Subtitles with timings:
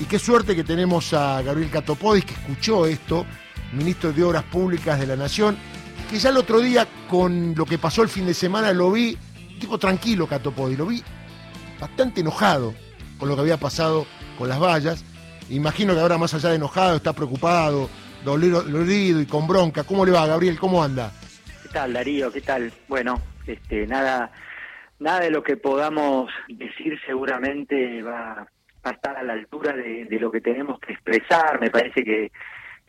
[0.00, 3.24] Y qué suerte que tenemos a Gabriel Catopodis, que escuchó esto,
[3.72, 5.56] ministro de Obras Públicas de la Nación,
[6.10, 9.16] que ya el otro día, con lo que pasó el fin de semana, lo vi,
[9.60, 11.02] tipo tranquilo Catopodis, lo vi
[11.80, 12.74] bastante enojado
[13.18, 15.04] con lo que había pasado con las vallas.
[15.48, 17.88] Imagino que ahora más allá de enojado, está preocupado,
[18.24, 19.84] dolorido y con bronca.
[19.84, 20.58] ¿Cómo le va, Gabriel?
[20.58, 21.12] ¿Cómo anda?
[21.62, 22.32] ¿Qué tal, Darío?
[22.32, 22.72] ¿Qué tal?
[22.88, 24.32] Bueno, este, nada,
[24.98, 28.48] nada de lo que podamos decir seguramente va,
[28.90, 31.60] a estar a la altura de, lo que tenemos que expresar.
[31.60, 32.30] Me parece que,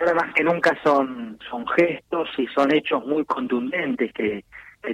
[0.00, 4.44] ahora más que nunca son, son gestos y son hechos muy contundentes que,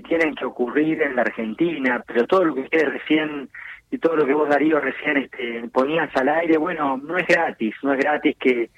[0.09, 3.51] tienen que ocurrir en la Argentina, pero todo lo que ustedes recién
[3.91, 7.75] y todo lo que vos Darío recién este, ponías al aire, bueno, no es gratis,
[7.83, 8.70] no es gratis que,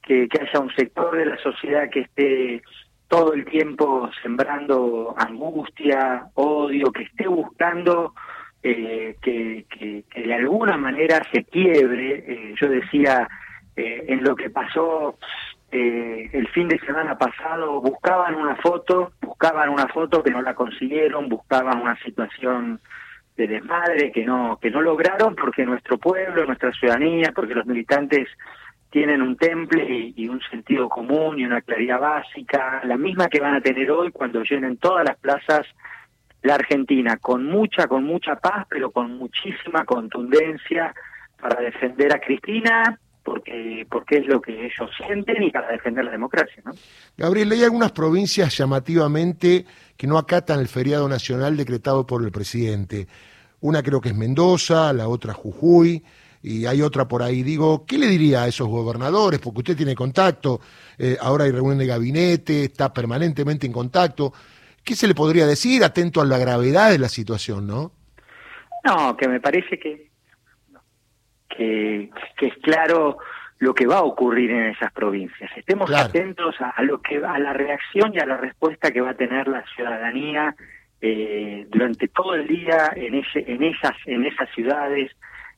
[0.00, 2.62] que haya un sector de la sociedad que esté
[3.08, 8.14] todo el tiempo sembrando angustia, odio, que esté buscando
[8.66, 12.24] eh, que, que, de alguna manera se quiebre.
[12.26, 13.28] Eh, yo decía,
[13.76, 15.18] eh, en lo que pasó
[15.70, 21.28] el fin de semana pasado, buscaban una foto, buscaban una foto que no la consiguieron,
[21.28, 22.80] buscaban una situación
[23.36, 28.28] de desmadre que no que no lograron porque nuestro pueblo, nuestra ciudadanía, porque los militantes
[28.90, 33.56] tienen un temple y, un sentido común y una claridad básica, la misma que van
[33.56, 35.66] a tener hoy cuando llenen todas las plazas
[36.44, 40.94] la Argentina, con mucha, con mucha paz, pero con muchísima contundencia
[41.40, 46.10] para defender a Cristina, porque, porque es lo que ellos sienten y para defender la
[46.10, 46.62] democracia.
[46.66, 46.72] ¿no?
[47.16, 49.64] Gabriel, hay algunas provincias llamativamente
[49.96, 53.08] que no acatan el feriado nacional decretado por el presidente.
[53.62, 56.04] Una creo que es Mendoza, la otra Jujuy
[56.42, 57.42] y hay otra por ahí.
[57.42, 59.40] Digo, ¿qué le diría a esos gobernadores?
[59.40, 60.60] Porque usted tiene contacto,
[60.98, 64.34] eh, ahora hay reunión de gabinete, está permanentemente en contacto.
[64.84, 67.92] ¿Qué se le podría decir atento a la gravedad de la situación, no?
[68.84, 70.10] No, que me parece que,
[71.48, 72.10] que,
[72.40, 73.16] es claro
[73.58, 75.50] lo que va a ocurrir en esas provincias.
[75.56, 79.16] Estemos atentos a, lo que a la reacción y a la respuesta que va a
[79.16, 80.54] tener la ciudadanía
[81.00, 85.10] eh, durante todo el día en ese, en esas en esas ciudades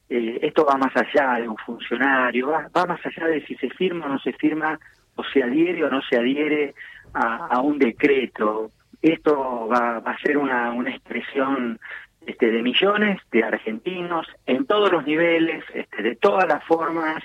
[0.09, 4.07] eh, esto va más allá de un funcionario, va, más allá de si se firma
[4.07, 4.79] o no se firma,
[5.17, 6.75] o se adhiere o no se adhiere
[7.13, 8.71] a, un decreto.
[9.13, 11.79] Esto va, a ser una, una expresión
[12.27, 17.23] este, de millones de argentinos en todos los niveles, este, de todas las formas,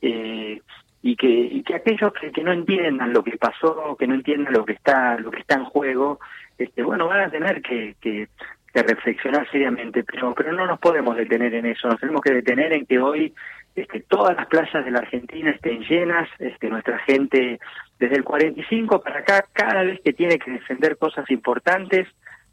[0.00, 0.60] eh,
[1.02, 4.64] y que, y que aquellos que, no entiendan lo que pasó, que no entiendan lo
[4.64, 6.20] que está, lo que está en juego,
[6.56, 8.28] este, bueno, van a tener que, que,
[8.72, 12.86] reflexionar seriamente, pero, pero no nos podemos detener en eso, nos tenemos que detener en
[12.86, 13.32] que hoy
[13.76, 17.58] este, todas las plazas de la Argentina estén llenas, este, nuestra gente
[17.98, 22.08] desde el 45 para acá, cada vez que tiene que defender cosas importantes,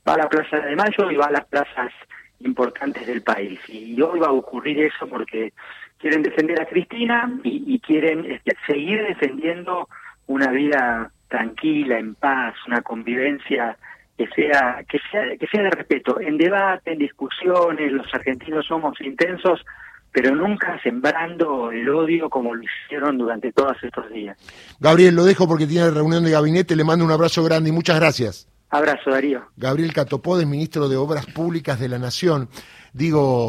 [0.08, 1.92] va a la Plaza de Mayo y va a las plazas
[2.40, 3.60] importantes del país.
[3.68, 5.54] Y hoy va a ocurrir eso porque
[5.98, 9.88] quieren defender a Cristina y, quieren este, seguir defendiendo
[10.28, 13.78] una vida tranquila, en paz, una convivencia
[14.18, 19.00] que sea, que sea, que sea de respeto, en debate, en discusiones, los argentinos somos
[19.02, 19.64] intensos,
[20.12, 24.38] pero nunca sembrando el odio como lo hicieron durante todos estos días.
[24.80, 28.00] Gabriel, lo dejo porque tiene reunión de gabinete, le mando un abrazo grande y muchas
[28.00, 28.48] gracias.
[28.70, 29.44] Abrazo, Darío.
[29.58, 32.48] Gabriel Catopódez, ministro de Obras Públicas de la Nación.
[32.94, 33.40] Digo,